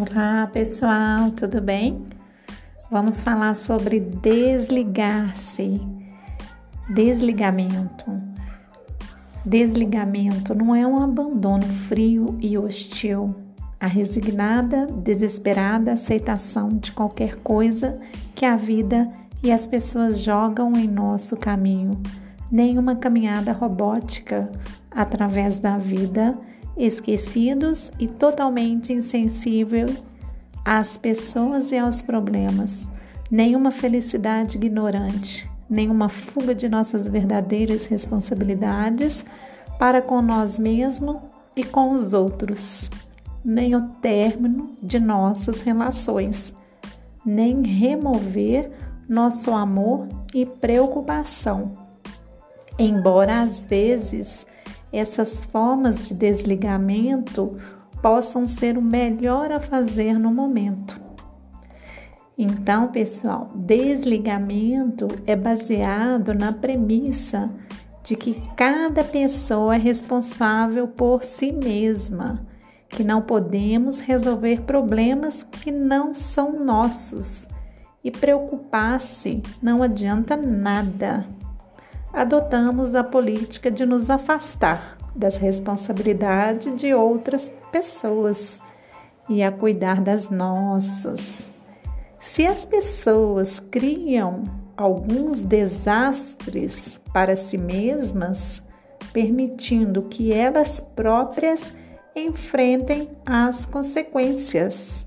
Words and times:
Olá 0.00 0.46
pessoal, 0.46 1.30
tudo 1.32 1.60
bem? 1.60 2.06
Vamos 2.90 3.20
falar 3.20 3.54
sobre 3.54 4.00
desligar-se, 4.00 5.78
desligamento. 6.88 8.10
Desligamento 9.44 10.54
não 10.54 10.74
é 10.74 10.86
um 10.86 11.02
abandono 11.02 11.66
frio 11.86 12.34
e 12.40 12.56
hostil, 12.56 13.34
a 13.78 13.86
resignada, 13.86 14.86
desesperada 14.86 15.92
aceitação 15.92 16.68
de 16.68 16.92
qualquer 16.92 17.36
coisa 17.36 17.98
que 18.34 18.46
a 18.46 18.56
vida 18.56 19.06
e 19.42 19.52
as 19.52 19.66
pessoas 19.66 20.22
jogam 20.22 20.72
em 20.76 20.88
nosso 20.88 21.36
caminho, 21.36 22.00
nem 22.50 22.78
uma 22.78 22.96
caminhada 22.96 23.52
robótica 23.52 24.50
através 24.90 25.60
da 25.60 25.76
vida 25.76 26.38
esquecidos 26.76 27.90
e 27.98 28.06
totalmente 28.06 28.92
insensível 28.92 29.86
às 30.64 30.96
pessoas 30.96 31.72
e 31.72 31.78
aos 31.78 32.02
problemas, 32.02 32.88
nenhuma 33.30 33.70
felicidade 33.70 34.56
ignorante, 34.56 35.50
nenhuma 35.68 36.08
fuga 36.08 36.54
de 36.54 36.68
nossas 36.68 37.06
verdadeiras 37.06 37.86
responsabilidades 37.86 39.24
para 39.78 40.02
com 40.02 40.20
nós 40.20 40.58
mesmos 40.58 41.16
e 41.56 41.64
com 41.64 41.92
os 41.92 42.12
outros, 42.12 42.90
nem 43.44 43.74
o 43.74 43.88
término 44.00 44.76
de 44.82 44.98
nossas 44.98 45.60
relações, 45.60 46.52
nem 47.24 47.62
remover 47.62 48.70
nosso 49.08 49.50
amor 49.50 50.06
e 50.34 50.46
preocupação. 50.46 51.72
Embora 52.78 53.42
às 53.42 53.64
vezes 53.64 54.46
essas 54.92 55.44
formas 55.44 56.06
de 56.06 56.14
desligamento 56.14 57.56
possam 58.02 58.48
ser 58.48 58.76
o 58.78 58.82
melhor 58.82 59.52
a 59.52 59.60
fazer 59.60 60.18
no 60.18 60.32
momento. 60.32 61.00
Então, 62.36 62.88
pessoal, 62.88 63.50
desligamento 63.54 65.06
é 65.26 65.36
baseado 65.36 66.32
na 66.32 66.52
premissa 66.52 67.50
de 68.02 68.16
que 68.16 68.40
cada 68.56 69.04
pessoa 69.04 69.74
é 69.74 69.78
responsável 69.78 70.88
por 70.88 71.22
si 71.22 71.52
mesma, 71.52 72.46
que 72.88 73.04
não 73.04 73.20
podemos 73.20 73.98
resolver 73.98 74.62
problemas 74.62 75.42
que 75.42 75.70
não 75.70 76.14
são 76.14 76.64
nossos 76.64 77.46
e 78.02 78.10
preocupar-se 78.10 79.42
não 79.62 79.82
adianta 79.82 80.34
nada 80.34 81.26
adotamos 82.12 82.94
a 82.94 83.04
política 83.04 83.70
de 83.70 83.86
nos 83.86 84.10
afastar 84.10 84.98
das 85.14 85.36
responsabilidades 85.36 86.74
de 86.76 86.94
outras 86.94 87.50
pessoas 87.70 88.60
e 89.28 89.42
a 89.42 89.50
cuidar 89.52 90.00
das 90.00 90.28
nossas. 90.28 91.50
Se 92.20 92.46
as 92.46 92.64
pessoas 92.64 93.58
criam 93.58 94.42
alguns 94.76 95.42
desastres 95.42 97.00
para 97.12 97.36
si 97.36 97.58
mesmas, 97.58 98.62
permitindo 99.12 100.02
que 100.02 100.32
elas 100.32 100.80
próprias 100.80 101.72
enfrentem 102.14 103.08
as 103.24 103.64
consequências. 103.64 105.06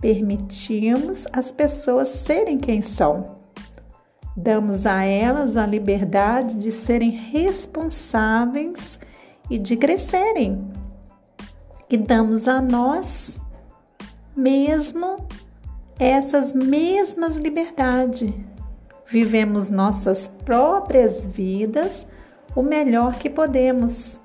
Permitimos 0.00 1.26
as 1.32 1.52
pessoas 1.52 2.08
serem 2.08 2.58
quem 2.58 2.82
são 2.82 3.41
Damos 4.36 4.86
a 4.86 5.04
elas 5.04 5.56
a 5.56 5.66
liberdade 5.66 6.56
de 6.56 6.70
serem 6.70 7.10
responsáveis 7.10 8.98
e 9.50 9.58
de 9.58 9.76
crescerem. 9.76 10.70
E 11.90 11.96
damos 11.98 12.48
a 12.48 12.60
nós 12.60 13.38
mesmo 14.34 15.26
essas 15.98 16.52
mesmas 16.52 17.36
liberdades. 17.36 18.32
Vivemos 19.06 19.68
nossas 19.68 20.26
próprias 20.26 21.26
vidas 21.26 22.06
o 22.56 22.62
melhor 22.62 23.16
que 23.16 23.28
podemos. 23.28 24.18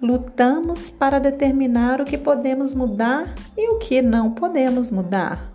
Lutamos 0.00 0.90
para 0.90 1.18
determinar 1.18 2.00
o 2.00 2.04
que 2.04 2.16
podemos 2.16 2.74
mudar 2.74 3.34
e 3.56 3.68
o 3.70 3.78
que 3.78 4.00
não 4.00 4.30
podemos 4.30 4.90
mudar. 4.90 5.52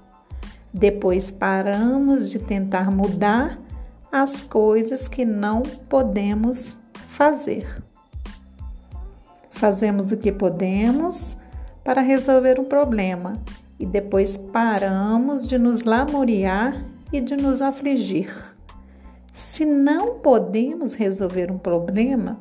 Depois 0.73 1.31
paramos 1.31 2.29
de 2.29 2.39
tentar 2.39 2.91
mudar 2.91 3.57
as 4.11 4.41
coisas 4.41 5.07
que 5.07 5.23
não 5.25 5.61
podemos 5.61 6.77
fazer. 6.93 7.83
Fazemos 9.51 10.11
o 10.11 10.17
que 10.17 10.31
podemos 10.31 11.35
para 11.83 12.01
resolver 12.01 12.59
um 12.59 12.65
problema 12.65 13.33
e 13.79 13.85
depois 13.85 14.37
paramos 14.37 15.47
de 15.47 15.57
nos 15.57 15.83
lamuriar 15.83 16.83
e 17.11 17.19
de 17.19 17.35
nos 17.35 17.61
afligir. 17.61 18.33
Se 19.33 19.65
não 19.65 20.19
podemos 20.19 20.93
resolver 20.93 21.51
um 21.51 21.57
problema 21.57 22.39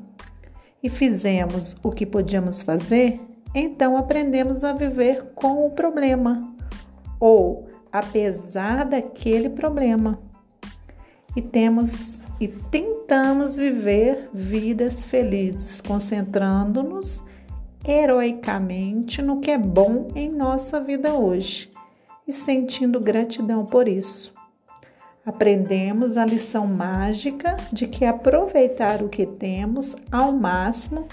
e 0.83 0.89
fizemos 0.89 1.77
o 1.83 1.91
que 1.91 2.07
podíamos 2.07 2.63
fazer, 2.63 3.21
então 3.55 3.97
aprendemos 3.97 4.63
a 4.63 4.73
viver 4.73 5.33
com 5.35 5.67
o 5.67 5.71
problema 5.71 6.55
ou 7.19 7.67
apesar 7.91 8.85
daquele 8.85 9.49
problema 9.49 10.19
e 11.37 11.43
temos 11.43 12.21
e 12.41 12.47
tentamos 12.47 13.57
viver 13.57 14.31
vidas 14.33 15.05
felizes, 15.05 15.81
concentrando-nos 15.81 17.25
heroicamente 17.85 19.21
no 19.21 19.41
que 19.41 19.51
é 19.51 19.59
bom 19.59 20.09
em 20.15 20.31
nossa 20.31 20.81
vida 20.81 21.15
hoje 21.15 21.69
e 22.27 22.33
sentindo 22.33 23.01
gratidão 23.01 23.65
por 23.65 23.89
isso. 23.89 24.33
Aprendemos 25.25 26.17
a 26.17 26.25
lição 26.25 26.67
mágica 26.67 27.57
de 27.73 27.87
que 27.87 28.05
aproveitar 28.05 29.03
o 29.03 29.09
que 29.09 29.27
temos 29.27 29.97
ao 30.11 30.33
máximo 30.33 31.07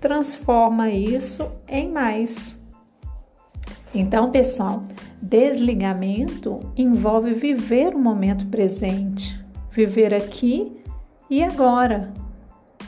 transforma 0.00 0.90
isso 0.90 1.50
em 1.68 1.88
mais. 1.88 2.58
Então, 3.94 4.30
pessoal, 4.30 4.82
desligamento 5.22 6.60
envolve 6.76 7.32
viver 7.32 7.94
o 7.94 7.98
momento 7.98 8.46
presente, 8.46 9.40
viver 9.74 10.14
aqui 10.14 10.80
e 11.28 11.42
agora. 11.42 12.12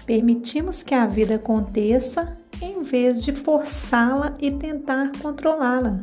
Permitimos 0.07 0.85
que 0.85 0.95
a 0.95 1.05
vida 1.05 1.35
aconteça 1.35 2.39
em 2.63 2.83
vez 2.83 3.23
de 3.23 3.33
forçá-la 3.33 4.35
e 4.41 4.53
tentar 4.53 5.11
controlá-la. 5.21 6.01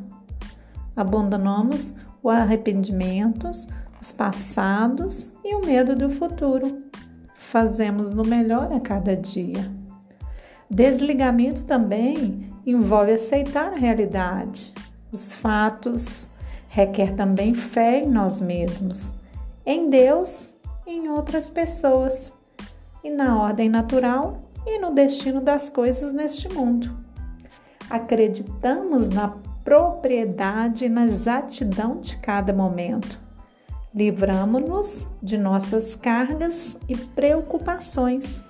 Abandonamos 0.95 1.91
os 2.21 2.33
arrependimentos, 2.33 3.67
os 4.01 4.11
passados 4.11 5.31
e 5.43 5.55
o 5.55 5.65
medo 5.65 5.95
do 5.95 6.09
futuro. 6.09 6.79
Fazemos 7.33 8.17
o 8.17 8.23
melhor 8.23 8.71
a 8.73 8.79
cada 8.79 9.15
dia. 9.15 9.71
Desligamento 10.69 11.63
também 11.63 12.51
envolve 12.65 13.13
aceitar 13.13 13.73
a 13.73 13.77
realidade, 13.77 14.73
os 15.11 15.33
fatos, 15.33 16.29
requer 16.67 17.15
também 17.15 17.53
fé 17.53 17.99
em 18.03 18.09
nós 18.09 18.41
mesmos, 18.41 19.15
em 19.65 19.89
Deus 19.89 20.52
em 20.85 21.09
outras 21.09 21.49
pessoas 21.49 22.33
e 23.03 23.09
na 23.09 23.41
ordem 23.41 23.69
natural 23.69 24.39
e 24.65 24.79
no 24.79 24.93
destino 24.93 25.41
das 25.41 25.69
coisas 25.69 26.13
neste 26.13 26.47
mundo. 26.49 26.95
Acreditamos 27.89 29.09
na 29.09 29.35
propriedade 29.63 30.85
e 30.85 30.89
na 30.89 31.05
exatidão 31.05 31.99
de 31.99 32.17
cada 32.17 32.53
momento. 32.53 33.19
Livramos-nos 33.93 35.07
de 35.21 35.37
nossas 35.37 35.95
cargas 35.95 36.75
e 36.87 36.97
preocupações 36.97 38.43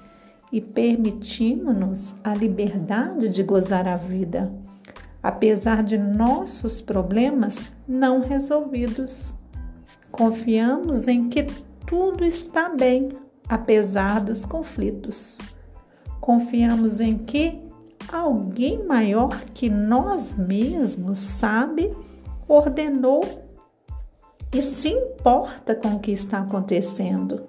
e 0.52 0.62
permitimos-nos 0.62 2.16
a 2.24 2.34
liberdade 2.34 3.28
de 3.28 3.44
gozar 3.44 3.88
a 3.88 3.98
vida, 3.98 4.54
apesar 5.22 5.84
de 5.84 5.98
nossos 5.98 6.80
problemas 6.80 7.72
não 7.88 8.22
resolvidos. 8.22 9.34
Confiamos 10.12 11.08
em 11.08 11.28
que 11.28 11.48
tudo 11.86 12.24
está 12.24 12.70
bem, 12.70 13.10
apesar 13.48 14.22
dos 14.22 14.46
conflitos. 14.46 15.38
Confiamos 16.20 17.00
em 17.00 17.18
que 17.18 17.62
alguém 18.12 18.86
maior 18.86 19.42
que 19.54 19.70
nós 19.70 20.36
mesmos 20.36 21.20
sabe, 21.20 21.92
ordenou 22.48 23.24
e 24.54 24.62
se 24.62 24.90
importa 24.90 25.76
com 25.76 25.96
o 25.96 26.00
que 26.00 26.12
está 26.12 26.40
acontecendo. 26.40 27.48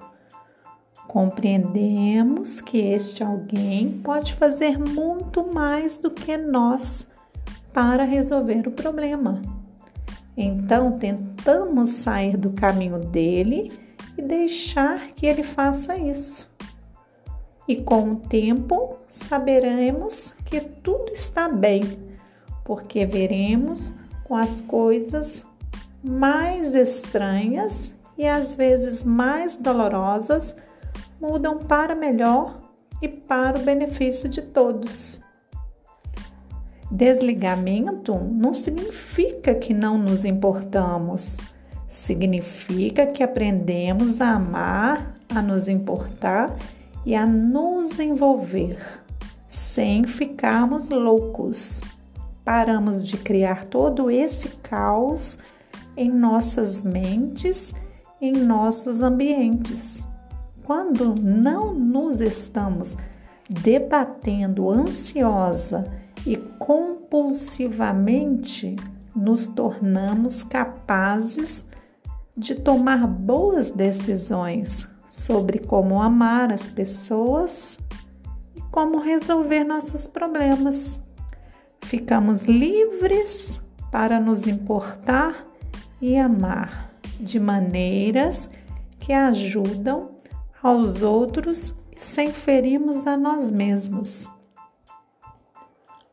Compreendemos 1.07 2.61
que 2.61 2.79
este 2.79 3.23
alguém 3.23 4.01
pode 4.03 4.35
fazer 4.35 4.79
muito 4.79 5.53
mais 5.53 5.97
do 5.97 6.11
que 6.11 6.37
nós 6.37 7.07
para 7.73 8.05
resolver 8.05 8.67
o 8.67 8.73
problema. 8.73 9.43
Então, 10.37 10.93
tentamos 10.93 11.91
sair 11.91 12.37
do 12.37 12.51
caminho 12.51 12.99
dele 12.99 13.84
e 14.16 14.22
deixar 14.22 15.08
que 15.08 15.26
ele 15.26 15.43
faça 15.43 15.96
isso. 15.96 16.52
E 17.66 17.76
com 17.76 18.12
o 18.12 18.16
tempo 18.16 18.99
saberemos 19.11 20.34
que 20.44 20.61
tudo 20.61 21.11
está 21.12 21.49
bem, 21.49 21.82
porque 22.64 23.06
veremos 23.06 23.94
com 24.25 24.37
as 24.37 24.61
coisas 24.61 25.43
mais 26.02 26.75
estranhas 26.75 27.94
e 28.19 28.26
às 28.26 28.55
vezes 28.55 29.02
mais 29.02 29.56
dolorosas 29.56 30.55
mudam 31.20 31.58
para 31.58 31.94
melhor 31.94 32.61
e 33.00 33.08
para 33.08 33.58
o 33.58 33.62
benefício 33.62 34.28
de 34.28 34.43
todos. 34.43 35.19
Desligamento 36.90 38.14
não 38.14 38.52
significa 38.52 39.55
que 39.55 39.72
não 39.72 39.99
nos 39.99 40.25
importamos, 40.25 41.38
significa 41.94 43.06
que 43.06 43.23
aprendemos 43.23 44.20
a 44.20 44.32
amar, 44.32 45.14
a 45.29 45.41
nos 45.41 45.69
importar 45.69 46.52
e 47.06 47.14
a 47.14 47.25
nos 47.25 48.00
envolver, 48.00 48.81
sem 49.49 50.02
ficarmos 50.05 50.88
loucos. 50.88 51.81
Paramos 52.44 53.06
de 53.06 53.17
criar 53.17 53.67
todo 53.67 54.11
esse 54.11 54.49
caos 54.49 55.38
em 55.96 56.11
nossas 56.11 56.82
mentes, 56.82 57.73
em 58.20 58.32
nossos 58.32 59.00
ambientes. 59.00 60.05
Quando 60.64 61.14
não 61.14 61.73
nos 61.73 62.20
estamos 62.20 62.97
debatendo 63.49 64.69
ansiosa 64.69 65.87
e 66.26 66.37
compulsivamente, 66.58 68.75
nos 69.14 69.47
tornamos 69.47 70.43
capazes 70.43 71.64
de 72.37 72.55
tomar 72.55 73.07
boas 73.07 73.71
decisões 73.71 74.89
sobre 75.09 75.61
como 75.61 76.03
amar 76.03 76.53
as 76.53 76.67
pessoas 76.67 77.79
e 78.55 78.61
como 78.63 78.99
resolver 78.99 79.63
nossos 79.63 80.07
problemas. 80.07 81.01
Ficamos 81.83 82.45
livres 82.45 83.63
para 83.93 84.19
nos 84.19 84.47
importar 84.47 85.47
e 86.01 86.19
amar 86.19 86.91
de 87.21 87.39
maneiras 87.39 88.51
que 88.99 89.13
ajudam 89.13 90.11
aos 90.63 91.03
outros 91.03 91.75
e 91.95 92.01
sem 92.01 92.33
ferirmos 92.33 93.07
a 93.07 93.17
nós 93.17 93.51
mesmos. 93.51 94.29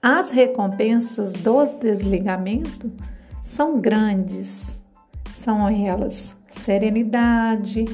As 0.02 0.30
recompensas 0.30 1.34
dos 1.34 1.76
desligamentos 1.76 2.92
são 3.44 3.80
grandes. 3.80 4.81
São 5.34 5.68
elas 5.68 6.38
serenidade, 6.52 7.86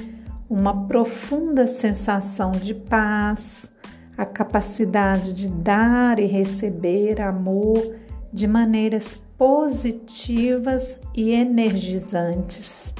uma 0.49 0.87
profunda 0.87 1.67
sensação 1.67 2.51
de 2.51 2.73
paz, 2.73 3.69
a 4.17 4.25
capacidade 4.25 5.33
de 5.33 5.47
dar 5.47 6.19
e 6.19 6.25
receber 6.25 7.21
amor 7.21 7.95
de 8.33 8.47
maneiras 8.47 9.15
positivas 9.37 10.99
e 11.13 11.31
energizantes, 11.31 12.93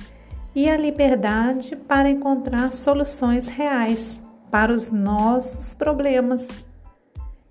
e 0.55 0.69
a 0.69 0.77
liberdade 0.77 1.75
para 1.75 2.09
encontrar 2.09 2.73
soluções 2.73 3.47
reais 3.47 4.21
para 4.51 4.71
os 4.71 4.91
nossos 4.91 5.73
problemas. 5.73 6.67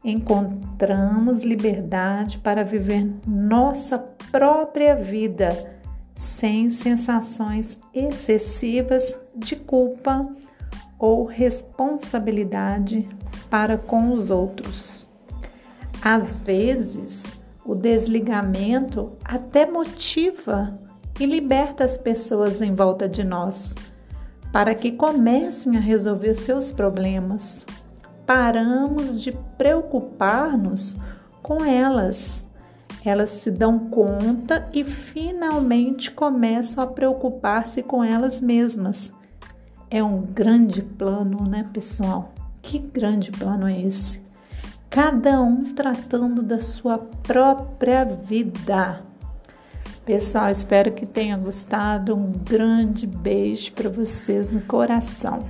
Encontramos 0.05 1.43
liberdade 1.43 2.39
para 2.39 2.63
viver 2.63 3.13
nossa 3.27 3.99
própria 4.31 4.95
vida 4.95 5.76
sem 6.17 6.71
sensações 6.71 7.79
excessivas 7.95 9.17
de 9.35 9.55
culpa 9.55 10.29
ou 10.99 11.25
responsabilidade 11.25 13.09
para 13.51 13.77
com 13.77 14.13
os 14.13 14.31
outros. 14.31 15.09
Às 16.03 16.41
vezes, 16.41 17.23
o 17.65 17.75
desligamento 17.75 19.13
até 19.25 19.71
motiva 19.71 20.79
e 21.19 21.27
liberta 21.27 21.85
as 21.85 21.97
pessoas 21.97 22.61
em 22.61 22.75
volta 22.75 23.09
de 23.09 23.25
nós 23.25 23.75
para 24.53 24.75
que 24.75 24.93
comecem 24.93 25.77
a 25.77 25.81
resolver 25.81 26.35
seus 26.35 26.73
problemas. 26.73 27.67
Paramos 28.25 29.21
de 29.21 29.33
preocupar-nos 29.59 30.97
com 31.43 31.63
elas. 31.63 32.46
Elas 33.07 33.31
se 33.31 33.53
dão 33.53 33.79
conta 33.79 34.69
e 34.75 34.83
finalmente 34.83 36.11
começam 36.11 36.83
a 36.83 36.89
preocupar-se 36.89 37.81
com 37.81 38.03
elas 38.03 38.41
mesmas. 38.41 39.13
É 39.89 40.03
um 40.03 40.23
grande 40.23 40.83
plano, 40.83 41.49
né, 41.49 41.65
pessoal? 41.73 42.35
Que 42.61 42.81
grande 42.81 43.31
plano 43.31 43.69
é 43.69 43.81
esse? 43.81 44.21
Cada 44.91 45.41
um 45.41 45.73
tratando 45.73 46.43
da 46.43 46.59
sua 46.59 46.99
própria 46.99 48.05
vida. 48.05 49.05
Pessoal, 50.05 50.51
espero 50.51 50.91
que 50.91 51.07
tenha 51.07 51.37
gostado. 51.37 52.13
Um 52.13 52.33
grande 52.33 53.07
beijo 53.07 53.71
para 53.71 53.89
vocês 53.89 54.51
no 54.51 54.63
coração. 54.63 55.49